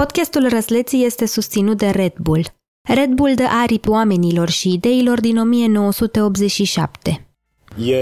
Podcastul 0.00 0.48
Răsleții 0.48 1.04
este 1.04 1.26
susținut 1.26 1.76
de 1.76 1.86
Red 1.86 2.12
Bull. 2.16 2.44
Red 2.88 3.08
Bull 3.08 3.34
dă 3.34 3.44
aripi 3.62 3.88
oamenilor 3.88 4.48
și 4.48 4.72
ideilor 4.72 5.20
din 5.20 5.38
1987. 5.38 7.26
E, 7.84 7.96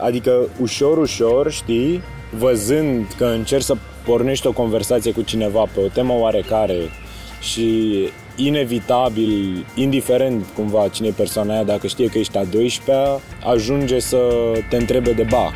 adică 0.00 0.48
ușor, 0.60 0.98
ușor, 0.98 1.50
știi, 1.50 2.00
văzând 2.38 3.06
că 3.16 3.24
încerci 3.24 3.64
să 3.64 3.76
pornești 4.04 4.46
o 4.46 4.52
conversație 4.52 5.12
cu 5.12 5.22
cineva 5.22 5.68
pe 5.74 5.80
o 5.80 5.88
temă 5.88 6.12
oarecare 6.12 6.78
și 7.40 7.90
inevitabil, 8.36 9.66
indiferent 9.74 10.46
cumva 10.54 10.88
cine 10.88 11.06
e 11.08 11.12
persoana 11.16 11.52
aia, 11.52 11.64
dacă 11.64 11.86
știe 11.86 12.06
că 12.06 12.18
ești 12.18 12.38
a 12.38 12.44
12-a, 12.44 13.20
ajunge 13.44 13.98
să 13.98 14.18
te 14.68 14.76
întrebe 14.76 15.12
de 15.12 15.26
bac. 15.30 15.52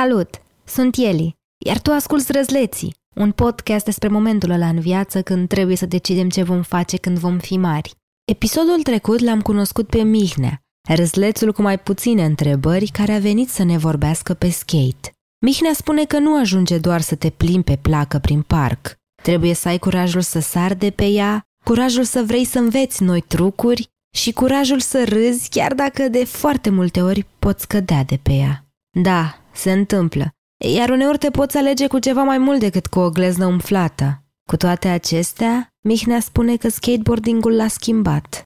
Salut! 0.00 0.42
Sunt 0.64 0.96
Eli, 0.96 1.34
iar 1.64 1.80
tu 1.80 1.90
asculți 1.90 2.32
Răzleții, 2.32 2.94
un 3.16 3.32
podcast 3.32 3.84
despre 3.84 4.08
momentul 4.08 4.50
ăla 4.50 4.68
în 4.68 4.80
viață 4.80 5.22
când 5.22 5.48
trebuie 5.48 5.76
să 5.76 5.86
decidem 5.86 6.28
ce 6.28 6.42
vom 6.42 6.62
face 6.62 6.96
când 6.96 7.18
vom 7.18 7.38
fi 7.38 7.56
mari. 7.56 7.92
Episodul 8.24 8.82
trecut 8.82 9.20
l-am 9.20 9.40
cunoscut 9.40 9.86
pe 9.88 10.02
Mihnea, 10.02 10.60
răzlețul 10.88 11.52
cu 11.52 11.62
mai 11.62 11.78
puține 11.78 12.24
întrebări 12.24 12.86
care 12.86 13.12
a 13.12 13.18
venit 13.18 13.48
să 13.48 13.64
ne 13.64 13.78
vorbească 13.78 14.34
pe 14.34 14.50
skate. 14.50 15.12
Mihnea 15.46 15.72
spune 15.72 16.04
că 16.04 16.18
nu 16.18 16.38
ajunge 16.38 16.78
doar 16.78 17.00
să 17.00 17.14
te 17.14 17.30
plimbi 17.30 17.64
pe 17.64 17.78
placă 17.82 18.18
prin 18.18 18.42
parc. 18.42 18.94
Trebuie 19.22 19.54
să 19.54 19.68
ai 19.68 19.78
curajul 19.78 20.20
să 20.20 20.40
sar 20.40 20.74
de 20.74 20.90
pe 20.90 21.06
ea, 21.06 21.42
curajul 21.64 22.04
să 22.04 22.22
vrei 22.26 22.44
să 22.44 22.58
înveți 22.58 23.02
noi 23.02 23.20
trucuri 23.20 23.88
și 24.16 24.32
curajul 24.32 24.80
să 24.80 25.04
râzi 25.04 25.48
chiar 25.48 25.74
dacă 25.74 26.08
de 26.08 26.24
foarte 26.24 26.70
multe 26.70 27.02
ori 27.02 27.26
poți 27.38 27.68
cădea 27.68 28.04
de 28.04 28.18
pe 28.22 28.32
ea. 28.32 28.58
Da, 29.02 29.43
se 29.54 29.72
întâmplă. 29.72 30.24
Iar 30.56 30.88
uneori 30.88 31.18
te 31.18 31.30
poți 31.30 31.56
alege 31.56 31.86
cu 31.86 31.98
ceva 31.98 32.22
mai 32.22 32.38
mult 32.38 32.60
decât 32.60 32.86
cu 32.86 32.98
o 32.98 33.10
gleznă 33.10 33.46
umflată. 33.46 34.22
Cu 34.50 34.56
toate 34.56 34.88
acestea, 34.88 35.68
Mihnea 35.80 36.20
spune 36.20 36.56
că 36.56 36.68
skateboardingul 36.68 37.56
l-a 37.56 37.68
schimbat. 37.68 38.42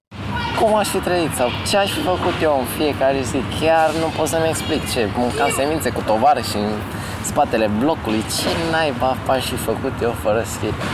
Cum 0.61 0.75
aș 0.75 0.89
fi 0.89 0.99
trăit 0.99 1.31
sau 1.37 1.49
ce 1.69 1.77
aș 1.77 1.91
fi 1.91 2.01
făcut 2.01 2.35
eu 2.43 2.59
în 2.59 2.67
fiecare 2.77 3.23
zi, 3.23 3.39
chiar 3.61 3.95
nu 3.95 4.09
pot 4.17 4.29
să-mi 4.29 4.49
explic 4.49 4.91
ce. 4.93 5.09
Mâncam 5.17 5.51
semințe 5.51 5.91
cu 5.91 6.01
tovară 6.01 6.41
și 6.41 6.57
în 6.57 6.71
spatele 7.25 7.71
blocului, 7.79 8.23
ce 8.23 8.71
naiba 8.71 9.17
aș 9.29 9.49
fi 9.49 9.57
făcut 9.57 9.93
eu 10.03 10.11
fără 10.11 10.43
skate. 10.47 10.85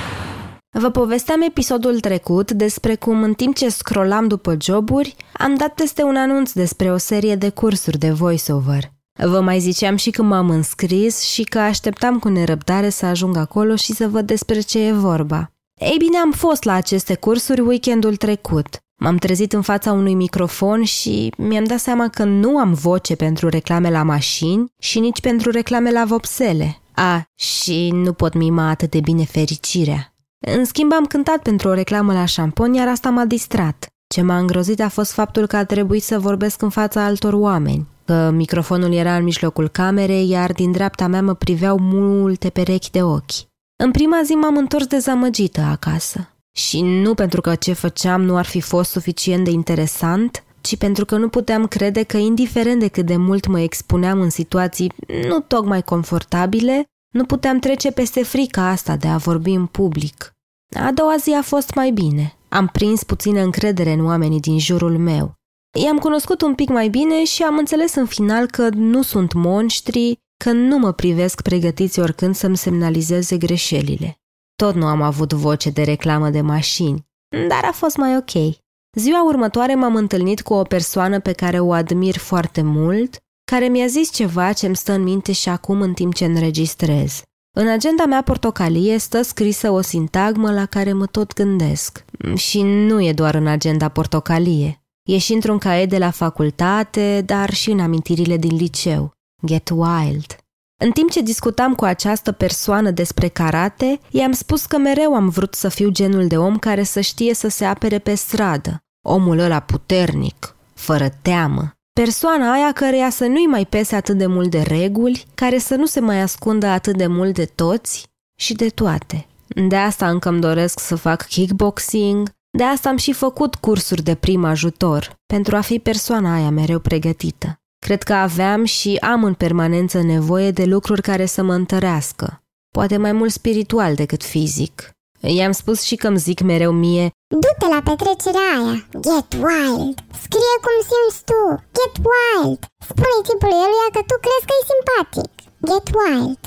Vă 0.70 0.90
povesteam 0.90 1.40
episodul 1.42 2.00
trecut 2.00 2.50
despre 2.50 2.94
cum 2.94 3.22
în 3.22 3.34
timp 3.34 3.54
ce 3.54 3.68
scrollam 3.68 4.28
după 4.28 4.56
joburi, 4.60 5.16
am 5.32 5.54
dat 5.54 5.72
peste 5.74 6.02
un 6.02 6.16
anunț 6.16 6.52
despre 6.52 6.92
o 6.92 6.96
serie 6.96 7.34
de 7.34 7.48
cursuri 7.48 7.98
de 7.98 8.10
voiceover. 8.10 8.93
Vă 9.18 9.40
mai 9.40 9.58
ziceam 9.58 9.96
și 9.96 10.10
că 10.10 10.22
m-am 10.22 10.50
înscris 10.50 11.20
și 11.20 11.42
că 11.42 11.58
așteptam 11.58 12.18
cu 12.18 12.28
nerăbdare 12.28 12.88
să 12.88 13.06
ajung 13.06 13.36
acolo 13.36 13.76
și 13.76 13.92
să 13.92 14.08
văd 14.08 14.26
despre 14.26 14.60
ce 14.60 14.86
e 14.86 14.92
vorba. 14.92 15.52
Ei 15.80 15.96
bine, 15.98 16.16
am 16.18 16.32
fost 16.32 16.64
la 16.64 16.72
aceste 16.72 17.14
cursuri 17.14 17.60
weekendul 17.60 18.16
trecut. 18.16 18.78
M-am 18.96 19.16
trezit 19.16 19.52
în 19.52 19.62
fața 19.62 19.92
unui 19.92 20.14
microfon 20.14 20.82
și 20.82 21.32
mi-am 21.36 21.64
dat 21.64 21.78
seama 21.78 22.08
că 22.08 22.24
nu 22.24 22.58
am 22.58 22.72
voce 22.72 23.14
pentru 23.14 23.48
reclame 23.48 23.90
la 23.90 24.02
mașini 24.02 24.72
și 24.78 24.98
nici 24.98 25.20
pentru 25.20 25.50
reclame 25.50 25.90
la 25.90 26.04
vopsele. 26.04 26.80
A, 26.94 27.24
și 27.34 27.90
nu 27.90 28.12
pot 28.12 28.34
mima 28.34 28.68
atât 28.68 28.90
de 28.90 29.00
bine 29.00 29.24
fericirea. 29.24 30.14
În 30.38 30.64
schimb, 30.64 30.92
am 30.92 31.04
cântat 31.04 31.42
pentru 31.42 31.68
o 31.68 31.72
reclamă 31.74 32.12
la 32.12 32.24
șampon, 32.24 32.74
iar 32.74 32.88
asta 32.88 33.10
m-a 33.10 33.24
distrat. 33.24 33.86
Ce 34.06 34.22
m-a 34.22 34.38
îngrozit 34.38 34.80
a 34.80 34.88
fost 34.88 35.12
faptul 35.12 35.46
că 35.46 35.56
a 35.56 35.64
trebuit 35.64 36.02
să 36.02 36.18
vorbesc 36.18 36.62
în 36.62 36.70
fața 36.70 37.04
altor 37.04 37.32
oameni 37.32 37.92
că 38.04 38.30
microfonul 38.30 38.92
era 38.92 39.16
în 39.16 39.22
mijlocul 39.22 39.68
camerei, 39.68 40.28
iar 40.28 40.52
din 40.52 40.72
dreapta 40.72 41.06
mea 41.06 41.22
mă 41.22 41.34
priveau 41.34 41.78
multe 41.78 42.50
perechi 42.50 42.90
de 42.90 43.02
ochi. 43.02 43.32
În 43.76 43.90
prima 43.90 44.20
zi 44.24 44.32
m-am 44.32 44.56
întors 44.56 44.86
dezamăgită 44.86 45.60
acasă. 45.60 46.28
Și 46.56 46.80
nu 46.80 47.14
pentru 47.14 47.40
că 47.40 47.54
ce 47.54 47.72
făceam 47.72 48.22
nu 48.22 48.36
ar 48.36 48.44
fi 48.44 48.60
fost 48.60 48.90
suficient 48.90 49.44
de 49.44 49.50
interesant, 49.50 50.44
ci 50.60 50.76
pentru 50.76 51.04
că 51.04 51.16
nu 51.16 51.28
puteam 51.28 51.66
crede 51.66 52.02
că, 52.02 52.16
indiferent 52.16 52.80
de 52.80 52.88
cât 52.88 53.06
de 53.06 53.16
mult 53.16 53.46
mă 53.46 53.60
expuneam 53.60 54.20
în 54.20 54.30
situații 54.30 54.92
nu 55.28 55.40
tocmai 55.40 55.82
confortabile, 55.82 56.84
nu 57.14 57.24
puteam 57.24 57.58
trece 57.58 57.90
peste 57.90 58.22
frica 58.22 58.68
asta 58.68 58.96
de 58.96 59.08
a 59.08 59.16
vorbi 59.16 59.50
în 59.50 59.66
public. 59.66 60.32
A 60.76 60.92
doua 60.92 61.16
zi 61.20 61.30
a 61.30 61.42
fost 61.42 61.74
mai 61.74 61.90
bine. 61.90 62.36
Am 62.48 62.66
prins 62.66 63.04
puțină 63.04 63.40
încredere 63.40 63.92
în 63.92 64.04
oamenii 64.04 64.40
din 64.40 64.58
jurul 64.58 64.98
meu. 64.98 65.34
I-am 65.82 65.98
cunoscut 65.98 66.42
un 66.42 66.54
pic 66.54 66.68
mai 66.68 66.88
bine 66.88 67.24
și 67.24 67.42
am 67.42 67.56
înțeles 67.56 67.94
în 67.94 68.06
final 68.06 68.46
că 68.46 68.68
nu 68.68 69.02
sunt 69.02 69.32
monștri, 69.32 70.18
că 70.44 70.52
nu 70.52 70.78
mă 70.78 70.92
privesc 70.92 71.42
pregătiți 71.42 72.00
oricând 72.00 72.34
să-mi 72.34 72.56
semnalizeze 72.56 73.36
greșelile. 73.36 74.18
Tot 74.56 74.74
nu 74.74 74.86
am 74.86 75.02
avut 75.02 75.32
voce 75.32 75.70
de 75.70 75.82
reclamă 75.82 76.30
de 76.30 76.40
mașini, 76.40 77.06
dar 77.48 77.64
a 77.64 77.72
fost 77.72 77.96
mai 77.96 78.16
ok. 78.16 78.54
Ziua 78.96 79.24
următoare 79.24 79.74
m-am 79.74 79.96
întâlnit 79.96 80.42
cu 80.42 80.54
o 80.54 80.62
persoană 80.62 81.20
pe 81.20 81.32
care 81.32 81.60
o 81.60 81.72
admir 81.72 82.16
foarte 82.16 82.62
mult, 82.62 83.16
care 83.44 83.66
mi-a 83.66 83.86
zis 83.86 84.12
ceva 84.12 84.52
ce 84.52 84.66
îmi 84.66 84.76
stă 84.76 84.92
în 84.92 85.02
minte 85.02 85.32
și 85.32 85.48
acum 85.48 85.80
în 85.80 85.94
timp 85.94 86.14
ce 86.14 86.24
înregistrez. 86.24 87.22
În 87.56 87.68
agenda 87.68 88.04
mea 88.04 88.22
portocalie 88.22 88.98
stă 88.98 89.22
scrisă 89.22 89.70
o 89.70 89.80
sintagmă 89.80 90.52
la 90.52 90.66
care 90.66 90.92
mă 90.92 91.06
tot 91.06 91.32
gândesc. 91.32 92.04
Și 92.34 92.62
nu 92.62 93.02
e 93.02 93.12
doar 93.12 93.34
în 93.34 93.46
agenda 93.46 93.88
portocalie. 93.88 94.83
E 95.04 95.18
și 95.18 95.32
într-un 95.32 95.58
caiet 95.58 95.88
de 95.88 95.98
la 95.98 96.10
facultate, 96.10 97.22
dar 97.26 97.54
și 97.54 97.70
în 97.70 97.80
amintirile 97.80 98.36
din 98.36 98.56
liceu. 98.56 99.10
Get 99.46 99.68
wild. 99.68 100.36
În 100.80 100.90
timp 100.90 101.10
ce 101.10 101.22
discutam 101.22 101.74
cu 101.74 101.84
această 101.84 102.32
persoană 102.32 102.90
despre 102.90 103.28
karate, 103.28 104.00
i-am 104.10 104.32
spus 104.32 104.66
că 104.66 104.78
mereu 104.78 105.14
am 105.14 105.28
vrut 105.28 105.54
să 105.54 105.68
fiu 105.68 105.90
genul 105.90 106.26
de 106.26 106.38
om 106.38 106.58
care 106.58 106.82
să 106.82 107.00
știe 107.00 107.34
să 107.34 107.48
se 107.48 107.64
apere 107.64 107.98
pe 107.98 108.14
stradă. 108.14 108.78
Omul 109.06 109.38
ăla 109.38 109.60
puternic, 109.60 110.56
fără 110.74 111.08
teamă. 111.22 111.72
Persoana 112.00 112.52
aia 112.52 112.72
căreia 112.72 113.10
să 113.10 113.26
nu-i 113.26 113.46
mai 113.46 113.66
pese 113.66 113.96
atât 113.96 114.18
de 114.18 114.26
mult 114.26 114.50
de 114.50 114.60
reguli, 114.60 115.24
care 115.34 115.58
să 115.58 115.74
nu 115.74 115.86
se 115.86 116.00
mai 116.00 116.20
ascundă 116.20 116.66
atât 116.66 116.96
de 116.96 117.06
mult 117.06 117.34
de 117.34 117.44
toți 117.44 118.06
și 118.40 118.54
de 118.54 118.68
toate. 118.68 119.26
De 119.68 119.76
asta 119.76 120.08
încă 120.08 120.28
îmi 120.28 120.40
doresc 120.40 120.80
să 120.80 120.94
fac 120.94 121.26
kickboxing, 121.26 122.30
de 122.56 122.64
asta 122.64 122.88
am 122.88 122.96
și 122.96 123.12
făcut 123.12 123.54
cursuri 123.54 124.02
de 124.02 124.14
prim 124.14 124.44
ajutor, 124.44 125.16
pentru 125.26 125.56
a 125.56 125.60
fi 125.60 125.78
persoana 125.78 126.34
aia 126.34 126.50
mereu 126.50 126.78
pregătită. 126.78 127.58
Cred 127.78 128.02
că 128.02 128.12
aveam 128.12 128.64
și 128.64 128.96
am 128.96 129.24
în 129.24 129.34
permanență 129.34 130.02
nevoie 130.02 130.50
de 130.50 130.64
lucruri 130.64 131.02
care 131.02 131.26
să 131.26 131.42
mă 131.42 131.54
întărească, 131.54 132.42
poate 132.70 132.96
mai 132.96 133.12
mult 133.12 133.32
spiritual 133.32 133.94
decât 133.94 134.22
fizic. 134.22 134.90
I-am 135.20 135.52
spus 135.52 135.80
și 135.82 135.96
că 135.96 136.06
îmi 136.08 136.18
zic 136.18 136.40
mereu 136.40 136.72
mie 136.72 137.10
Du-te 137.40 137.66
la 137.74 137.80
petrecerea 137.84 138.40
aia, 138.56 138.86
get 139.06 139.28
wild, 139.46 139.96
scrie 140.22 140.54
cum 140.64 140.76
simți 140.90 141.24
tu, 141.24 141.40
get 141.78 141.94
wild, 142.10 142.60
spune 142.88 143.16
tipului 143.28 143.62
eluia 143.66 143.88
că 143.92 144.00
tu 144.08 144.16
crezi 144.24 144.46
că 144.48 144.54
e 144.60 144.70
simpatic, 144.72 145.32
get 145.68 145.86
wild. 145.96 146.38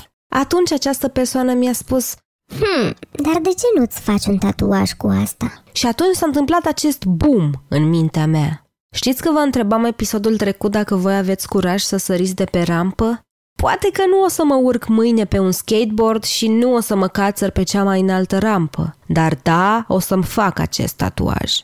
Atunci 0.42 0.72
această 0.72 1.08
persoană 1.08 1.52
mi-a 1.52 1.72
spus 1.72 2.14
Hmm, 2.48 2.94
dar 3.10 3.40
de 3.42 3.48
ce 3.48 3.66
nu-ți 3.78 4.00
faci 4.00 4.26
un 4.26 4.38
tatuaj 4.38 4.92
cu 4.92 5.06
asta? 5.06 5.62
Și 5.72 5.86
atunci 5.86 6.14
s-a 6.14 6.26
întâmplat 6.26 6.66
acest 6.66 7.04
boom 7.04 7.50
în 7.68 7.88
mintea 7.88 8.26
mea. 8.26 8.62
Știți 8.94 9.22
că 9.22 9.30
vă 9.32 9.38
întrebam 9.38 9.84
episodul 9.84 10.36
trecut 10.36 10.70
dacă 10.70 10.94
voi 10.96 11.16
aveți 11.16 11.48
curaj 11.48 11.82
să 11.82 11.96
săriți 11.96 12.34
de 12.34 12.44
pe 12.44 12.62
rampă? 12.62 13.20
Poate 13.62 13.90
că 13.92 14.02
nu 14.06 14.22
o 14.22 14.28
să 14.28 14.44
mă 14.44 14.54
urc 14.54 14.86
mâine 14.86 15.24
pe 15.24 15.38
un 15.38 15.52
skateboard 15.52 16.24
și 16.24 16.48
nu 16.48 16.74
o 16.74 16.80
să 16.80 16.96
mă 16.96 17.06
cațăr 17.08 17.50
pe 17.50 17.62
cea 17.62 17.82
mai 17.82 18.00
înaltă 18.00 18.38
rampă, 18.38 18.96
dar 19.06 19.38
da, 19.42 19.84
o 19.88 19.98
să-mi 19.98 20.24
fac 20.24 20.58
acest 20.58 20.96
tatuaj. 20.96 21.60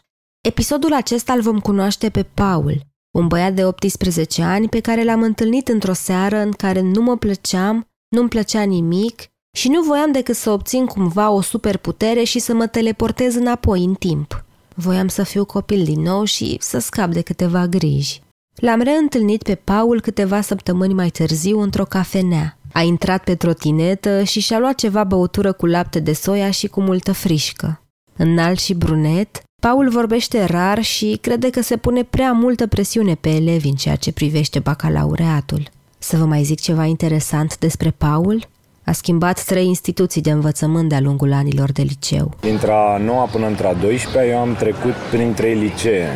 Episodul 0.48 0.92
acesta 0.92 1.32
îl 1.32 1.40
vom 1.40 1.60
cunoaște 1.60 2.10
pe 2.10 2.22
Paul, 2.22 2.80
un 3.18 3.26
băiat 3.26 3.54
de 3.54 3.64
18 3.64 4.42
ani 4.42 4.68
pe 4.68 4.80
care 4.80 5.04
l-am 5.04 5.22
întâlnit 5.22 5.68
într-o 5.68 5.92
seară 5.92 6.36
în 6.38 6.50
care 6.50 6.80
nu 6.80 7.02
mă 7.02 7.16
plăceam, 7.16 7.86
nu-mi 8.08 8.28
plăcea 8.28 8.62
nimic 8.62 9.22
și 9.56 9.68
nu 9.68 9.82
voiam 9.82 10.12
decât 10.12 10.36
să 10.36 10.50
obțin 10.50 10.86
cumva 10.86 11.30
o 11.30 11.40
superputere 11.40 12.22
și 12.22 12.38
să 12.38 12.54
mă 12.54 12.66
teleportez 12.66 13.34
înapoi 13.34 13.84
în 13.84 13.94
timp. 13.94 14.44
Voiam 14.74 15.08
să 15.08 15.22
fiu 15.22 15.44
copil 15.44 15.84
din 15.84 16.00
nou 16.00 16.24
și 16.24 16.56
să 16.60 16.78
scap 16.78 17.10
de 17.10 17.20
câteva 17.20 17.66
griji. 17.66 18.22
L-am 18.54 18.80
reîntâlnit 18.80 19.42
pe 19.42 19.54
Paul 19.54 20.00
câteva 20.00 20.40
săptămâni 20.40 20.94
mai 20.94 21.08
târziu 21.08 21.60
într-o 21.60 21.84
cafenea. 21.84 22.58
A 22.72 22.80
intrat 22.80 23.24
pe 23.24 23.34
trotinetă 23.34 24.22
și 24.22 24.40
și-a 24.40 24.58
luat 24.58 24.74
ceva 24.74 25.04
băutură 25.04 25.52
cu 25.52 25.66
lapte 25.66 26.00
de 26.00 26.12
soia 26.12 26.50
și 26.50 26.66
cu 26.66 26.80
multă 26.80 27.12
frișcă. 27.12 27.80
Înalt 28.16 28.58
și 28.58 28.74
brunet, 28.74 29.42
Paul 29.62 29.88
vorbește 29.88 30.44
rar 30.44 30.82
și 30.82 31.18
crede 31.20 31.50
că 31.50 31.62
se 31.62 31.76
pune 31.76 32.02
prea 32.02 32.32
multă 32.32 32.66
presiune 32.66 33.14
pe 33.14 33.28
elevi 33.28 33.68
în 33.68 33.74
ceea 33.74 33.96
ce 33.96 34.12
privește 34.12 34.58
bacalaureatul. 34.58 35.70
Să 35.98 36.16
vă 36.16 36.24
mai 36.24 36.42
zic 36.42 36.60
ceva 36.60 36.84
interesant 36.84 37.58
despre 37.58 37.90
Paul? 37.90 38.48
A 38.86 38.92
schimbat 38.92 39.44
trei 39.44 39.66
instituții 39.66 40.20
de 40.20 40.30
învățământ 40.30 40.88
de-a 40.88 41.00
lungul 41.00 41.32
anilor 41.32 41.72
de 41.72 41.82
liceu. 41.82 42.30
Dintre 42.40 42.70
a 42.72 42.96
noua 42.98 43.24
până 43.24 43.46
între 43.46 43.66
a 43.66 43.74
12 43.74 44.32
eu 44.32 44.38
am 44.38 44.54
trecut 44.54 44.92
prin 45.10 45.32
trei 45.32 45.54
licee. 45.54 46.08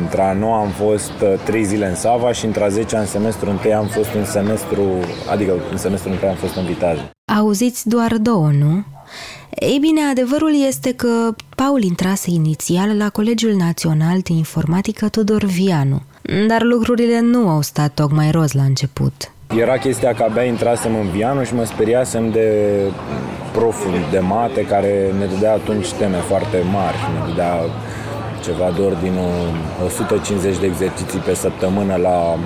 Între 0.00 0.22
a 0.22 0.32
noua 0.32 0.60
am 0.60 0.68
fost 0.68 1.12
uh, 1.22 1.34
trei 1.44 1.64
zile 1.64 1.88
în 1.88 1.94
Sava 1.94 2.32
și 2.32 2.44
între 2.44 2.64
a 2.64 2.68
10 2.68 2.96
în 2.96 3.06
semestru 3.06 3.50
întâi 3.50 3.74
am 3.74 3.86
fost 3.86 4.14
un 4.14 4.24
semestru, 4.24 4.82
adică 5.30 5.52
în 5.70 5.76
semestru 5.76 6.10
întâi 6.10 6.28
am 6.28 6.34
fost 6.36 6.54
în 6.56 6.64
Viteaz. 6.64 6.98
Auziți 7.38 7.88
doar 7.88 8.16
două, 8.16 8.50
nu? 8.50 8.84
Ei 9.50 9.78
bine, 9.80 10.00
adevărul 10.10 10.64
este 10.66 10.92
că 10.92 11.34
Paul 11.56 11.82
intrase 11.82 12.30
inițial 12.30 12.96
la 12.96 13.08
Colegiul 13.08 13.54
Național 13.54 14.18
de 14.20 14.32
Informatică 14.32 15.08
Tudor 15.08 15.44
Vianu, 15.44 16.02
dar 16.48 16.62
lucrurile 16.62 17.20
nu 17.20 17.48
au 17.48 17.60
stat 17.62 17.94
tocmai 17.94 18.30
roz 18.30 18.52
la 18.52 18.62
început. 18.62 19.33
Era 19.56 19.76
chestia 19.76 20.14
că 20.14 20.22
abia 20.22 20.42
intrasem 20.44 20.94
în 20.94 21.08
Vianu 21.10 21.42
și 21.42 21.54
mă 21.54 21.64
speriasem 21.64 22.30
de 22.30 22.48
proful 23.52 23.92
de 24.10 24.18
mate 24.18 24.60
care 24.66 25.12
ne 25.18 25.26
dădea 25.26 25.52
atunci 25.52 25.92
teme 25.92 26.16
foarte 26.16 26.56
mari. 26.72 26.96
Ne 27.14 27.28
dădea 27.28 27.60
ceva 28.42 28.72
de 28.76 28.82
ordinul 28.82 29.32
150 29.84 30.58
de 30.58 30.66
exerciții 30.66 31.18
pe 31.18 31.34
săptămână 31.34 31.96
la 31.96 32.38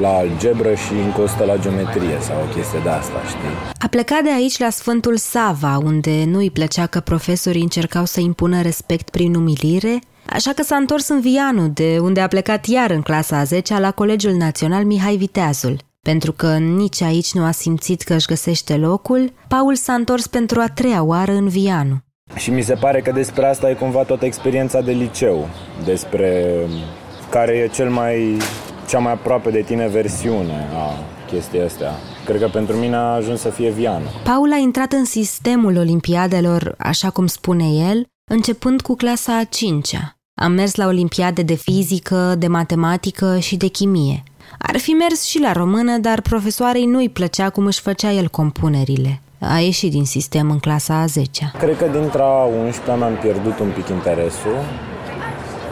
la 0.00 0.08
algebră 0.08 0.74
și 0.74 0.92
încă 0.92 1.20
100 1.20 1.44
la 1.44 1.56
geometrie 1.56 2.18
sau 2.20 2.36
o 2.36 2.54
chestie 2.54 2.80
de 2.82 2.88
asta, 2.88 3.22
știi? 3.26 3.72
A 3.78 3.86
plecat 3.86 4.22
de 4.22 4.32
aici 4.32 4.58
la 4.58 4.70
Sfântul 4.70 5.16
Sava, 5.16 5.80
unde 5.84 6.24
nu 6.24 6.38
îi 6.38 6.50
plăcea 6.50 6.86
că 6.86 7.00
profesorii 7.00 7.62
încercau 7.62 8.04
să 8.04 8.20
impună 8.20 8.62
respect 8.62 9.10
prin 9.10 9.34
umilire, 9.34 9.98
așa 10.28 10.52
că 10.52 10.62
s-a 10.62 10.76
întors 10.76 11.08
în 11.08 11.20
Vianu, 11.20 11.68
de 11.68 11.98
unde 12.00 12.20
a 12.20 12.28
plecat 12.28 12.66
iar 12.66 12.90
în 12.90 13.02
clasa 13.02 13.38
a 13.38 13.44
10 13.44 13.78
la 13.78 13.90
Colegiul 13.90 14.34
Național 14.34 14.84
Mihai 14.84 15.16
Viteazul. 15.16 15.85
Pentru 16.10 16.32
că 16.32 16.56
nici 16.56 17.02
aici 17.02 17.32
nu 17.32 17.44
a 17.44 17.50
simțit 17.50 18.02
că 18.02 18.14
își 18.14 18.26
găsește 18.26 18.76
locul, 18.76 19.32
Paul 19.48 19.74
s-a 19.74 19.92
întors 19.92 20.26
pentru 20.26 20.60
a 20.60 20.66
treia 20.66 21.02
oară 21.02 21.32
în 21.32 21.48
Vianu. 21.48 21.96
Și 22.34 22.50
mi 22.50 22.62
se 22.62 22.74
pare 22.74 23.00
că 23.00 23.12
despre 23.12 23.46
asta 23.46 23.70
e 23.70 23.74
cumva 23.74 24.02
toată 24.02 24.24
experiența 24.24 24.80
de 24.80 24.92
liceu, 24.92 25.48
despre 25.84 26.56
care 27.30 27.52
e 27.52 27.68
cel 27.68 27.90
mai, 27.90 28.36
cea 28.88 28.98
mai 28.98 29.12
aproape 29.12 29.50
de 29.50 29.62
tine 29.62 29.88
versiune 29.88 30.68
a 30.74 30.90
chestia 31.26 31.64
astea. 31.64 31.92
Cred 32.24 32.40
că 32.40 32.48
pentru 32.48 32.76
mine 32.76 32.96
a 32.96 33.14
ajuns 33.14 33.40
să 33.40 33.48
fie 33.48 33.70
Vianu. 33.70 34.06
Paul 34.24 34.52
a 34.52 34.56
intrat 34.56 34.92
în 34.92 35.04
sistemul 35.04 35.76
olimpiadelor, 35.76 36.74
așa 36.78 37.10
cum 37.10 37.26
spune 37.26 37.64
el, 37.90 38.06
începând 38.30 38.80
cu 38.80 38.94
clasa 38.94 39.38
a 39.38 39.44
cincea. 39.44 40.16
Am 40.34 40.52
mers 40.52 40.74
la 40.74 40.86
olimpiade 40.86 41.42
de 41.42 41.54
fizică, 41.54 42.34
de 42.38 42.46
matematică 42.46 43.38
și 43.38 43.56
de 43.56 43.66
chimie. 43.66 44.22
Ar 44.58 44.78
fi 44.78 44.90
mers 44.90 45.24
și 45.24 45.40
la 45.40 45.52
română, 45.52 45.98
dar 45.98 46.20
profesoarei 46.20 46.84
nu-i 46.84 47.08
plăcea 47.08 47.50
cum 47.50 47.66
își 47.66 47.80
făcea 47.80 48.12
el 48.12 48.28
compunerile. 48.28 49.20
A 49.38 49.58
ieșit 49.58 49.90
din 49.90 50.04
sistem 50.04 50.50
în 50.50 50.58
clasa 50.58 50.94
a 50.94 51.06
10 51.06 51.52
Cred 51.58 51.76
că 51.76 51.86
dintre 51.98 52.22
a 52.22 52.44
11 52.44 52.96
mi-am 52.96 53.18
pierdut 53.20 53.58
un 53.58 53.70
pic 53.74 53.88
interesul 53.88 54.56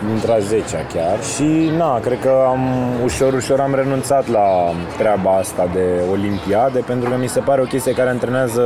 dintre 0.07 0.33
a 0.33 0.39
10 0.39 0.87
chiar 0.95 1.23
și 1.35 1.71
na, 1.77 1.99
cred 1.99 2.21
că 2.21 2.45
am 2.49 2.69
ușor, 3.05 3.33
ușor 3.33 3.61
am 3.61 3.75
renunțat 3.75 4.29
la 4.29 4.75
treaba 4.99 5.37
asta 5.37 5.71
de 5.73 6.03
olimpiade 6.11 6.79
pentru 6.79 7.11
că 7.11 7.17
mi 7.17 7.29
se 7.29 7.41
pare 7.41 7.61
o 7.61 7.65
chestie 7.65 7.93
care 7.93 8.11
antrenează, 8.11 8.63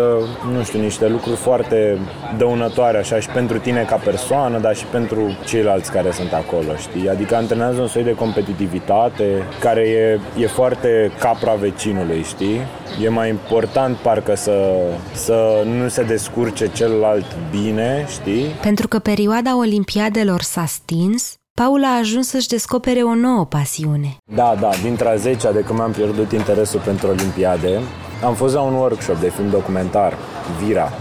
nu 0.52 0.62
știu, 0.62 0.80
niște 0.80 1.08
lucruri 1.08 1.36
foarte 1.36 1.98
dăunătoare 2.36 2.98
așa 2.98 3.20
și 3.20 3.28
pentru 3.28 3.58
tine 3.58 3.82
ca 3.88 3.96
persoană, 3.96 4.58
dar 4.58 4.76
și 4.76 4.84
pentru 4.84 5.36
ceilalți 5.44 5.92
care 5.92 6.10
sunt 6.10 6.32
acolo, 6.32 6.76
știi? 6.76 7.08
Adică 7.08 7.36
antrenează 7.36 7.80
un 7.80 7.86
soi 7.86 8.02
de 8.02 8.14
competitivitate 8.14 9.42
care 9.60 9.80
e, 9.80 10.20
e 10.42 10.46
foarte 10.46 11.12
capra 11.18 11.54
vecinului, 11.54 12.22
știi? 12.22 12.60
E 13.02 13.08
mai 13.08 13.28
important 13.28 13.96
parcă 13.96 14.34
să, 14.34 14.76
să 15.12 15.64
nu 15.64 15.88
se 15.88 16.02
descurce 16.02 16.70
celălalt 16.72 17.26
bine, 17.50 18.06
știi? 18.10 18.44
Pentru 18.62 18.88
că 18.88 18.98
perioada 18.98 19.58
olimpiadelor 19.58 20.42
s-a 20.42 20.64
stins, 20.64 21.27
Paul 21.64 21.84
a 21.84 21.98
ajuns 21.98 22.28
să-și 22.28 22.48
descopere 22.48 23.00
o 23.02 23.14
nouă 23.14 23.44
pasiune. 23.44 24.16
Da, 24.34 24.54
da, 24.60 24.70
dintre 24.82 25.08
a 25.08 25.14
10 25.14 25.52
de 25.52 25.60
când 25.60 25.78
mi-am 25.78 25.90
pierdut 25.90 26.32
interesul 26.32 26.80
pentru 26.80 27.08
Olimpiade, 27.08 27.80
am 28.24 28.34
fost 28.34 28.54
la 28.54 28.60
un 28.60 28.74
workshop 28.74 29.20
de 29.20 29.28
film 29.30 29.50
documentar, 29.50 30.14
Vira, 30.62 30.92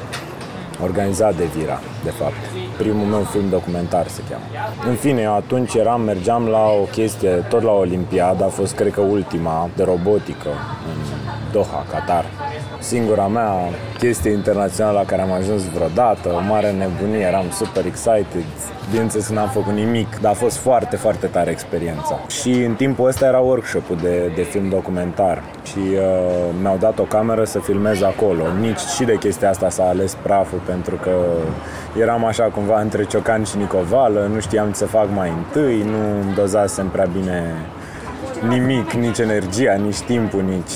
organizat 0.83 1.35
de 1.35 1.43
Vira, 1.55 1.79
de 2.03 2.09
fapt. 2.09 2.33
Primul 2.77 3.05
meu 3.05 3.23
film 3.23 3.49
documentar 3.49 4.07
se 4.07 4.21
cheamă. 4.29 4.43
În 4.87 4.95
fine, 4.95 5.21
eu 5.21 5.33
atunci 5.33 5.73
eram, 5.73 6.01
mergeam 6.01 6.45
la 6.47 6.65
o 6.81 6.83
chestie, 6.91 7.29
tot 7.29 7.61
la 7.61 7.71
Olimpiada, 7.71 8.45
a 8.45 8.49
fost, 8.49 8.75
cred 8.75 8.93
că, 8.93 9.01
ultima, 9.01 9.69
de 9.75 9.83
robotică, 9.83 10.49
în 10.89 10.99
Doha, 11.51 11.85
Qatar. 11.91 12.25
Singura 12.79 13.27
mea 13.27 13.53
chestie 13.97 14.31
internațională 14.31 14.97
la 14.97 15.05
care 15.05 15.21
am 15.21 15.31
ajuns 15.31 15.63
vreodată, 15.63 16.29
o 16.29 16.41
mare 16.47 16.71
nebunie, 16.71 17.25
eram 17.25 17.45
super 17.51 17.85
excited, 17.85 18.45
Bineînțeles, 18.89 19.29
n-am 19.29 19.49
făcut 19.49 19.73
nimic, 19.73 20.19
dar 20.19 20.31
a 20.31 20.35
fost 20.35 20.57
foarte, 20.57 20.95
foarte 20.95 21.27
tare 21.27 21.51
experiența. 21.51 22.19
Și 22.41 22.49
în 22.49 22.75
timpul 22.75 23.07
ăsta 23.07 23.25
era 23.25 23.39
workshop-ul 23.39 23.97
de, 24.01 24.31
de 24.35 24.41
film 24.41 24.69
documentar 24.69 25.43
și 25.65 25.77
uh, 25.77 26.53
mi-au 26.61 26.77
dat 26.77 26.99
o 26.99 27.03
cameră 27.03 27.43
să 27.43 27.59
filmez 27.59 28.01
acolo. 28.01 28.43
Nici 28.59 28.79
și 28.79 29.03
de 29.03 29.17
chestia 29.17 29.49
asta 29.49 29.69
s-a 29.69 29.87
ales 29.87 30.17
praful 30.21 30.61
pentru 30.65 30.95
că 30.95 31.11
eram 31.99 32.25
așa 32.25 32.43
cumva 32.43 32.81
între 32.81 33.05
Ciocan 33.05 33.43
și 33.43 33.57
Nicovală, 33.57 34.29
nu 34.33 34.39
știam 34.39 34.67
ce 34.67 34.75
să 34.75 34.85
fac 34.85 35.07
mai 35.13 35.29
întâi, 35.29 35.83
nu 35.83 36.19
îmi 36.21 36.33
dozasem 36.33 36.89
prea 36.89 37.05
bine 37.05 37.55
nimic, 38.49 38.91
nici 38.91 39.17
energia, 39.17 39.73
nici 39.73 39.99
timpul, 39.99 40.43
nici... 40.43 40.71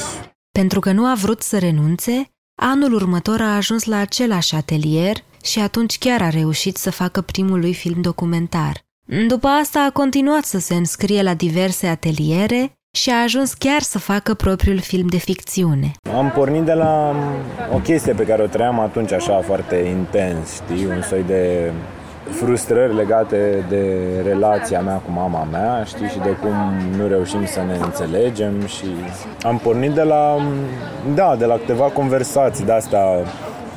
Pentru 0.52 0.80
că 0.80 0.92
nu 0.92 1.06
a 1.06 1.14
vrut 1.22 1.42
să 1.42 1.58
renunțe, 1.58 2.32
anul 2.62 2.94
următor 2.94 3.42
a 3.42 3.56
ajuns 3.56 3.84
la 3.84 3.98
același 3.98 4.56
atelier 4.56 5.16
și 5.44 5.60
atunci 5.60 5.98
chiar 5.98 6.22
a 6.22 6.30
reușit 6.30 6.78
să 6.78 6.92
facă 6.92 7.22
primul 7.22 7.60
lui 7.60 7.74
film 7.74 8.02
documentar. 8.02 8.82
După 9.28 9.48
asta 9.48 9.86
a 9.88 9.92
continuat 9.92 10.44
să 10.44 10.60
se 10.60 10.74
înscrie 10.74 11.22
la 11.22 11.34
diverse 11.34 11.88
ateliere 11.88 12.72
și 12.92 13.10
a 13.10 13.22
ajuns 13.24 13.54
chiar 13.54 13.82
să 13.82 14.00
facă 14.00 14.34
propriul 14.34 14.80
film 14.80 15.08
de 15.08 15.18
ficțiune. 15.18 15.92
Am 16.16 16.32
pornit 16.36 16.62
de 16.62 16.74
la 16.74 17.16
o 17.74 17.78
chestie 17.78 18.14
pe 18.14 18.24
care 18.24 18.42
o 18.42 18.46
trăiam 18.46 18.80
atunci 18.80 19.12
așa 19.12 19.42
foarte 19.46 19.76
intens, 19.76 20.54
știi, 20.54 20.86
un 20.86 21.02
soi 21.02 21.24
de 21.28 21.72
frustrări 22.30 22.96
legate 22.96 23.66
de 23.70 24.06
relația 24.24 24.82
mea 24.82 24.96
cu 24.96 25.12
mama 25.12 25.48
mea, 25.52 25.84
știi, 25.84 26.08
și 26.08 26.18
de 26.18 26.30
cum 26.30 26.54
nu 26.98 27.08
reușim 27.08 27.46
să 27.46 27.62
ne 27.68 27.78
înțelegem 27.82 28.66
și 28.66 28.86
am 29.44 29.58
pornit 29.58 29.92
de 29.92 30.02
la, 30.02 30.38
da, 31.16 31.36
de 31.36 31.46
la 31.46 31.56
câteva 31.56 31.84
conversații 31.84 32.66
de 32.66 32.72
astea 32.72 33.04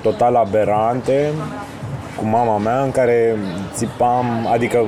total 0.09 0.35
aberante 0.35 1.33
cu 2.19 2.25
mama 2.25 2.59
mea 2.59 2.83
în 2.83 2.91
care 2.91 3.37
țipam, 3.75 4.27
adică 4.53 4.79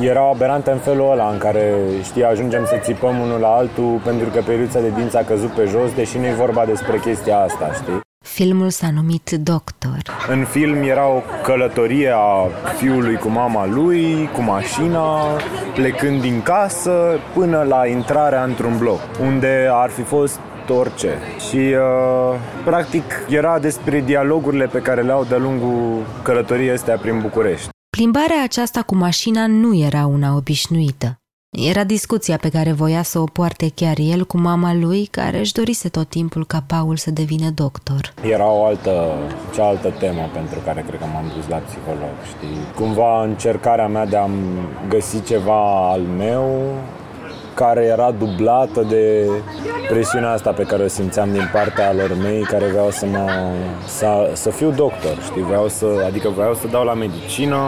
erau 0.00 0.32
aberante 0.32 0.70
în 0.70 0.78
felul 0.78 1.10
ăla 1.10 1.28
în 1.28 1.38
care, 1.38 1.74
știi, 2.02 2.24
ajungem 2.24 2.64
să 2.66 2.76
țipăm 2.80 3.18
unul 3.18 3.40
la 3.40 3.48
altul 3.48 4.00
pentru 4.04 4.28
că 4.28 4.40
periuța 4.46 4.80
de 4.80 4.92
dinți 4.96 5.16
a 5.16 5.24
căzut 5.24 5.50
pe 5.50 5.64
jos, 5.64 5.92
deși 5.94 6.18
nu 6.18 6.24
e 6.24 6.32
vorba 6.32 6.64
despre 6.64 6.98
chestia 6.98 7.38
asta, 7.38 7.70
știi? 7.72 8.00
Filmul 8.24 8.70
s-a 8.70 8.88
numit 8.94 9.30
Doctor. 9.30 10.02
În 10.28 10.44
film 10.44 10.82
era 10.82 11.08
o 11.08 11.20
călătorie 11.42 12.12
a 12.14 12.48
fiului 12.76 13.16
cu 13.16 13.28
mama 13.28 13.66
lui, 13.66 14.30
cu 14.32 14.42
mașina, 14.42 15.20
plecând 15.74 16.20
din 16.20 16.42
casă 16.42 17.18
până 17.34 17.62
la 17.68 17.86
intrarea 17.86 18.44
într-un 18.44 18.78
bloc, 18.78 19.00
unde 19.20 19.68
ar 19.70 19.90
fi 19.90 20.02
fost 20.02 20.40
orice. 20.72 21.18
Și 21.48 21.56
uh, 21.56 22.38
practic 22.64 23.04
era 23.28 23.58
despre 23.58 24.00
dialogurile 24.00 24.66
pe 24.66 24.78
care 24.78 25.02
le 25.02 25.12
au 25.12 25.24
de-a 25.24 25.38
lungul 25.38 26.02
călătoriei 26.22 26.70
astea 26.70 26.96
prin 26.96 27.20
București. 27.20 27.68
Plimbarea 27.96 28.42
aceasta 28.42 28.82
cu 28.82 28.94
mașina 28.94 29.46
nu 29.46 29.76
era 29.76 30.06
una 30.06 30.36
obișnuită. 30.36 31.18
Era 31.56 31.84
discuția 31.84 32.36
pe 32.36 32.48
care 32.48 32.72
voia 32.72 33.02
să 33.02 33.18
o 33.18 33.24
poarte 33.24 33.70
chiar 33.74 33.94
el 33.98 34.24
cu 34.24 34.38
mama 34.38 34.74
lui, 34.74 35.06
care 35.10 35.38
își 35.38 35.52
dorise 35.52 35.88
tot 35.88 36.08
timpul 36.08 36.46
ca 36.46 36.64
Paul 36.66 36.96
să 36.96 37.10
devină 37.10 37.50
doctor. 37.50 38.14
Era 38.22 38.50
o 38.50 38.64
altă, 38.64 39.12
cealaltă 39.54 39.90
temă 39.98 40.30
pentru 40.32 40.58
care 40.64 40.84
cred 40.88 41.00
că 41.00 41.06
m-am 41.12 41.32
dus 41.36 41.48
la 41.48 41.56
psiholog, 41.56 42.14
știi? 42.26 42.74
Cumva 42.74 43.22
încercarea 43.22 43.88
mea 43.88 44.06
de 44.06 44.16
a 44.16 44.28
găsi 44.88 45.22
ceva 45.22 45.90
al 45.90 46.00
meu 46.00 46.74
care 47.54 47.84
era 47.84 48.10
dublată 48.10 48.82
de 48.82 49.28
presiunea 49.88 50.30
asta 50.30 50.52
pe 50.52 50.62
care 50.62 50.82
o 50.82 50.88
simțeam 50.88 51.32
din 51.32 51.48
partea 51.52 51.92
lor 51.92 52.16
mei 52.22 52.42
care 52.42 52.66
vreau 52.66 52.90
să 52.90 53.06
mă 53.06 53.52
să, 53.86 54.30
să 54.32 54.50
fiu 54.50 54.70
doctor, 54.70 55.18
știi, 55.22 55.42
vreau 55.42 55.68
să, 55.68 55.86
adică 56.06 56.28
vreau 56.28 56.54
să 56.54 56.66
dau 56.66 56.84
la 56.84 56.94
medicină, 56.94 57.58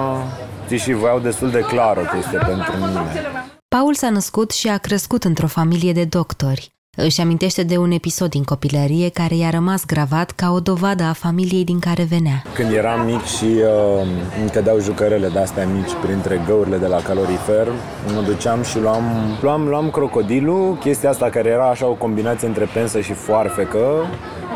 știi, 0.64 0.78
și 0.78 0.92
vreau 0.92 1.18
destul 1.18 1.50
de 1.50 1.60
clar 1.60 1.96
o 1.96 2.14
chestie 2.14 2.38
pentru 2.38 2.72
mine. 2.76 3.22
Paul 3.68 3.94
s-a 3.94 4.10
născut 4.10 4.50
și 4.50 4.68
a 4.68 4.78
crescut 4.78 5.24
într-o 5.24 5.46
familie 5.46 5.92
de 5.92 6.04
doctori. 6.04 6.75
Își 6.98 7.20
amintește 7.20 7.62
de 7.62 7.76
un 7.76 7.90
episod 7.90 8.30
din 8.30 8.42
copilărie 8.42 9.08
care 9.08 9.36
i-a 9.36 9.50
rămas 9.50 9.84
gravat 9.84 10.30
ca 10.30 10.50
o 10.50 10.60
dovadă 10.60 11.02
a 11.02 11.12
familiei 11.12 11.64
din 11.64 11.78
care 11.78 12.02
venea. 12.02 12.42
Când 12.54 12.72
eram 12.72 13.04
mic 13.04 13.24
și 13.24 13.44
uh, 13.44 14.06
îmi 14.40 14.50
cădeau 14.50 14.80
jucărele 14.80 15.28
de-astea 15.28 15.66
mici 15.66 15.92
printre 16.02 16.42
găurile 16.46 16.76
de 16.76 16.86
la 16.86 17.02
calorifer, 17.02 17.68
mă 18.14 18.22
duceam 18.22 18.62
și 18.62 18.78
luam, 18.78 19.04
luam, 19.42 19.68
luam 19.68 19.90
crocodilul, 19.90 20.76
chestia 20.76 21.10
asta 21.10 21.30
care 21.30 21.48
era 21.48 21.70
așa 21.70 21.86
o 21.86 21.94
combinație 21.94 22.48
între 22.48 22.64
pensă 22.64 23.00
și 23.00 23.12
foarfecă, 23.12 24.06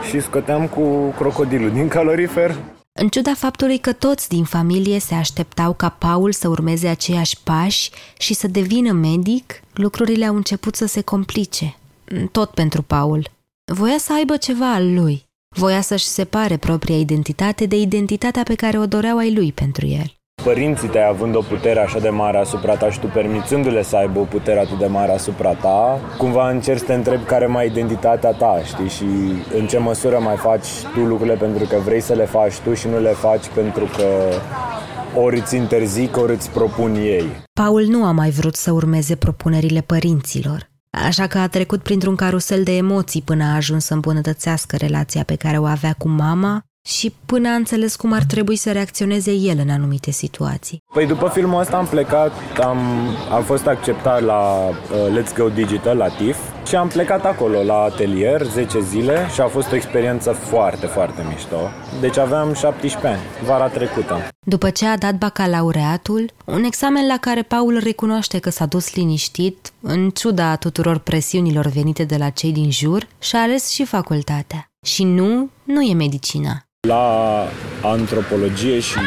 și 0.09 0.21
scoteam 0.21 0.67
cu 0.67 1.15
crocodilul 1.17 1.71
din 1.71 1.89
calorifer. 1.89 2.55
În 2.93 3.09
ciuda 3.09 3.33
faptului 3.37 3.79
că 3.79 3.93
toți 3.93 4.29
din 4.29 4.45
familie 4.45 4.99
se 4.99 5.15
așteptau 5.15 5.73
ca 5.73 5.89
Paul 5.89 6.33
să 6.33 6.49
urmeze 6.49 6.89
aceiași 6.89 7.37
pași 7.45 7.91
și 8.19 8.35
să 8.35 8.49
devină 8.49 8.93
medic, 8.93 9.63
lucrurile 9.73 10.27
au 10.27 10.35
început 10.35 10.75
să 10.77 10.87
se 10.87 11.01
complice. 11.01 11.75
Tot 12.33 12.51
pentru 12.51 12.83
Paul. 12.83 13.31
Voia 13.73 13.99
să 13.99 14.13
aibă 14.13 14.37
ceva 14.37 14.75
al 14.75 14.95
lui. 14.95 15.29
Voia 15.57 15.81
să-și 15.81 16.05
separe 16.05 16.57
propria 16.57 16.97
identitate 16.97 17.67
de 17.67 17.77
identitatea 17.77 18.43
pe 18.43 18.55
care 18.55 18.79
o 18.79 18.87
doreau 18.87 19.17
ai 19.17 19.35
lui 19.35 19.53
pentru 19.53 19.87
el 19.87 20.21
părinții 20.43 20.89
tăi 20.89 21.07
având 21.09 21.37
o 21.37 21.41
putere 21.41 21.81
așa 21.81 21.99
de 21.99 22.09
mare 22.09 22.39
asupra 22.39 22.77
ta 22.77 22.91
și 22.91 23.01
tu 23.01 23.07
permițându-le 23.07 23.83
să 23.83 23.97
aibă 23.97 24.19
o 24.19 24.23
putere 24.25 24.59
atât 24.59 24.79
de 24.79 24.87
mare 24.87 25.13
asupra 25.13 25.53
ta, 25.53 26.01
cumva 26.19 26.51
încerci 26.51 26.79
să 26.79 26.85
te 26.85 26.95
întrebi 26.95 27.25
care 27.25 27.47
mai 27.47 27.67
identitatea 27.67 28.31
ta, 28.31 28.61
știi? 28.65 28.89
Și 28.89 29.05
în 29.59 29.67
ce 29.67 29.79
măsură 29.79 30.19
mai 30.19 30.37
faci 30.37 30.67
tu 30.95 31.01
lucrurile 31.01 31.37
pentru 31.37 31.65
că 31.65 31.77
vrei 31.85 32.01
să 32.01 32.15
le 32.15 32.25
faci 32.25 32.59
tu 32.59 32.75
și 32.75 32.89
nu 32.89 33.01
le 33.01 33.13
faci 33.13 33.49
pentru 33.55 33.85
că 33.97 34.07
ori 35.21 35.39
îți 35.39 35.57
interzic, 35.57 36.17
ori 36.17 36.33
îți 36.33 36.51
propun 36.51 36.95
ei. 36.95 37.25
Paul 37.53 37.83
nu 37.83 38.05
a 38.05 38.13
mai 38.13 38.31
vrut 38.31 38.55
să 38.55 38.73
urmeze 38.73 39.17
propunerile 39.17 39.81
părinților. 39.81 40.70
Așa 40.91 41.27
că 41.27 41.39
a 41.39 41.49
trecut 41.49 41.83
printr-un 41.83 42.17
carusel 42.17 42.63
de 42.63 42.77
emoții 42.77 43.23
până 43.23 43.45
a 43.45 43.55
ajuns 43.55 43.85
să 43.85 43.95
îmbunătățească 43.95 44.77
relația 44.77 45.23
pe 45.25 45.37
care 45.37 45.59
o 45.59 45.65
avea 45.65 45.93
cu 45.93 46.09
mama 46.09 46.65
și 46.83 47.15
până 47.27 47.49
a 47.49 47.55
înțeles 47.55 47.97
cum 47.97 48.13
ar 48.13 48.23
trebui 48.23 48.57
să 48.57 48.73
reacționeze 48.73 49.33
el 49.33 49.59
în 49.59 49.71
anumite 49.71 50.11
situații. 50.11 50.83
Păi 50.93 51.07
după 51.07 51.29
filmul 51.29 51.61
ăsta 51.61 51.77
am 51.77 51.87
plecat, 51.87 52.33
am, 52.63 52.79
am 53.31 53.43
fost 53.43 53.67
acceptat 53.67 54.23
la 54.23 54.69
uh, 54.69 55.21
Let's 55.21 55.37
Go 55.37 55.49
Digital, 55.49 55.97
la 55.97 56.09
TIF, 56.09 56.37
și 56.67 56.77
am 56.77 56.89
plecat 56.89 57.25
acolo 57.25 57.63
la 57.63 57.75
atelier 57.75 58.43
10 58.43 58.81
zile 58.81 59.29
și 59.35 59.41
a 59.41 59.47
fost 59.47 59.73
o 59.73 59.75
experiență 59.75 60.33
foarte, 60.33 60.87
foarte 60.87 61.25
mișto. 61.29 61.71
Deci 62.01 62.19
aveam 62.19 62.55
17 62.55 63.07
ani, 63.11 63.47
vara 63.47 63.69
trecută. 63.69 64.29
După 64.47 64.71
ce 64.71 64.87
a 64.87 64.97
dat 64.97 65.15
bacalaureatul, 65.15 66.31
un 66.45 66.63
examen 66.65 67.07
la 67.07 67.17
care 67.17 67.43
Paul 67.43 67.79
recunoaște 67.83 68.39
că 68.39 68.51
s-a 68.51 68.67
dus 68.67 68.95
liniștit, 68.95 69.73
în 69.81 70.11
ciuda 70.11 70.57
tuturor 70.57 70.99
presiunilor 70.99 71.67
venite 71.67 72.05
de 72.05 72.17
la 72.17 72.29
cei 72.29 72.53
din 72.53 72.71
jur, 72.71 73.07
și-a 73.19 73.41
ales 73.41 73.69
și 73.69 73.85
facultatea. 73.85 74.65
Și 74.87 75.05
nu, 75.05 75.51
nu 75.65 75.83
e 75.83 75.95
medicina 75.95 76.65
la 76.89 77.47
antropologie 77.83 78.81
și 78.81 78.99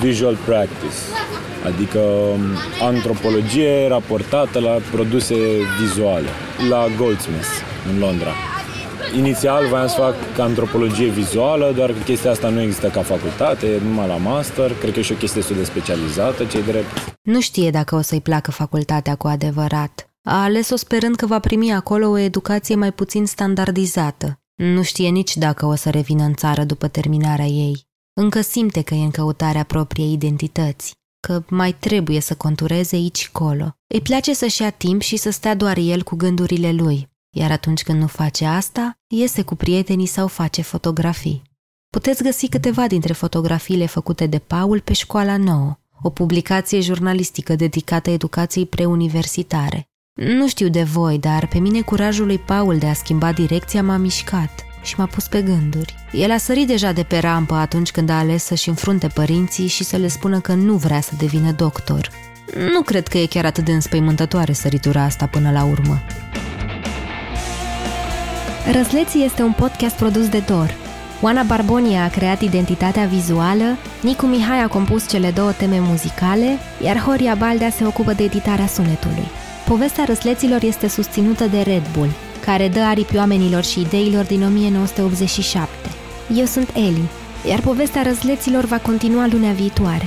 visual 0.00 0.36
practice, 0.44 0.96
adică 1.64 1.98
um, 1.98 2.40
antropologie 2.82 3.88
raportată 3.88 4.58
la 4.60 4.78
produse 4.90 5.34
vizuale, 5.80 6.28
la 6.68 6.86
Goldsmiths 6.96 7.48
în 7.90 7.98
Londra. 7.98 8.32
Inițial 9.16 9.66
voiam 9.66 9.86
să 9.86 9.94
fac 9.98 10.14
antropologie 10.38 11.08
vizuală, 11.08 11.72
doar 11.74 11.90
că 11.92 11.98
chestia 12.04 12.30
asta 12.30 12.48
nu 12.48 12.60
există 12.60 12.88
ca 12.88 13.02
facultate, 13.02 13.66
e 13.66 13.80
numai 13.82 14.06
la 14.06 14.16
master, 14.16 14.72
cred 14.80 14.92
că 14.92 14.98
e 14.98 15.02
și 15.02 15.12
o 15.12 15.16
chestie 15.16 15.56
de 15.56 15.64
specializată, 15.64 16.44
cei 16.44 16.62
drept. 16.62 17.16
Nu 17.22 17.40
știe 17.40 17.70
dacă 17.70 17.94
o 17.94 18.00
să-i 18.00 18.20
placă 18.20 18.50
facultatea 18.50 19.14
cu 19.14 19.26
adevărat. 19.26 20.10
A 20.22 20.42
ales-o 20.42 20.76
sperând 20.76 21.16
că 21.16 21.26
va 21.26 21.38
primi 21.38 21.72
acolo 21.72 22.08
o 22.08 22.18
educație 22.18 22.74
mai 22.74 22.92
puțin 22.92 23.26
standardizată, 23.26 24.38
nu 24.58 24.82
știe 24.82 25.08
nici 25.08 25.36
dacă 25.36 25.66
o 25.66 25.74
să 25.74 25.90
revină 25.90 26.24
în 26.24 26.34
țară 26.34 26.64
după 26.64 26.88
terminarea 26.88 27.46
ei. 27.46 27.86
Încă 28.12 28.40
simte 28.40 28.82
că 28.82 28.94
e 28.94 29.02
în 29.02 29.10
căutarea 29.10 29.62
propriei 29.62 30.12
identități, 30.12 30.92
că 31.20 31.42
mai 31.48 31.72
trebuie 31.72 32.20
să 32.20 32.34
contureze 32.34 32.96
aici-colo. 32.96 33.70
Îi 33.86 34.00
place 34.00 34.34
să-și 34.34 34.62
ia 34.62 34.70
timp 34.70 35.00
și 35.00 35.16
să 35.16 35.30
stea 35.30 35.54
doar 35.54 35.76
el 35.76 36.02
cu 36.02 36.16
gândurile 36.16 36.72
lui, 36.72 37.08
iar 37.30 37.50
atunci 37.50 37.82
când 37.82 38.00
nu 38.00 38.06
face 38.06 38.44
asta, 38.44 38.98
iese 39.06 39.42
cu 39.42 39.54
prietenii 39.54 40.06
sau 40.06 40.26
face 40.26 40.62
fotografii. 40.62 41.42
Puteți 41.90 42.22
găsi 42.22 42.48
câteva 42.48 42.86
dintre 42.86 43.12
fotografiile 43.12 43.86
făcute 43.86 44.26
de 44.26 44.38
Paul 44.38 44.80
pe 44.80 44.92
Școala 44.92 45.36
Nouă, 45.36 45.78
o 46.02 46.10
publicație 46.10 46.80
jurnalistică 46.80 47.54
dedicată 47.54 48.10
educației 48.10 48.66
preuniversitare. 48.66 49.87
Nu 50.20 50.48
știu 50.48 50.68
de 50.68 50.82
voi, 50.82 51.18
dar 51.18 51.46
pe 51.46 51.58
mine 51.58 51.80
curajul 51.80 52.26
lui 52.26 52.38
Paul 52.38 52.78
de 52.78 52.86
a 52.86 52.92
schimba 52.92 53.32
direcția 53.32 53.82
m-a 53.82 53.96
mișcat 53.96 54.50
și 54.82 54.94
m-a 54.98 55.06
pus 55.06 55.26
pe 55.26 55.42
gânduri. 55.42 55.94
El 56.12 56.30
a 56.30 56.36
sărit 56.36 56.66
deja 56.66 56.92
de 56.92 57.02
pe 57.02 57.18
rampă 57.18 57.54
atunci 57.54 57.90
când 57.90 58.10
a 58.10 58.18
ales 58.18 58.44
să-și 58.44 58.68
înfrunte 58.68 59.06
părinții 59.06 59.66
și 59.66 59.84
să 59.84 59.96
le 59.96 60.08
spună 60.08 60.40
că 60.40 60.52
nu 60.52 60.74
vrea 60.74 61.00
să 61.00 61.10
devină 61.18 61.52
doctor. 61.52 62.10
Nu 62.72 62.80
cred 62.82 63.08
că 63.08 63.18
e 63.18 63.26
chiar 63.26 63.44
atât 63.44 63.64
de 63.64 63.72
înspăimântătoare 63.72 64.52
săritura 64.52 65.02
asta 65.02 65.26
până 65.26 65.50
la 65.50 65.64
urmă. 65.64 66.02
Răsleții 68.72 69.24
este 69.24 69.42
un 69.42 69.52
podcast 69.52 69.96
produs 69.96 70.28
de 70.28 70.42
Dor. 70.46 70.74
Oana 71.20 71.42
Barbonia 71.42 72.04
a 72.04 72.08
creat 72.08 72.40
identitatea 72.40 73.04
vizuală, 73.04 73.76
Nicu 74.02 74.26
Mihai 74.26 74.62
a 74.62 74.68
compus 74.68 75.08
cele 75.08 75.30
două 75.30 75.52
teme 75.52 75.78
muzicale, 75.78 76.58
iar 76.84 76.98
Horia 76.98 77.34
Baldea 77.34 77.70
se 77.70 77.86
ocupă 77.86 78.12
de 78.12 78.22
editarea 78.22 78.66
sunetului. 78.66 79.28
Povestea 79.68 80.04
răsleților 80.04 80.62
este 80.62 80.88
susținută 80.88 81.46
de 81.46 81.60
Red 81.60 81.82
Bull, 81.96 82.10
care 82.44 82.68
dă 82.68 82.80
aripi 82.80 83.16
oamenilor 83.16 83.64
și 83.64 83.80
ideilor 83.80 84.24
din 84.24 84.42
1987. 84.42 85.70
Eu 86.34 86.44
sunt 86.44 86.70
Eli, 86.74 87.08
iar 87.48 87.60
povestea 87.60 88.02
răsleților 88.02 88.64
va 88.64 88.78
continua 88.78 89.26
lunea 89.30 89.52
viitoare. 89.52 90.06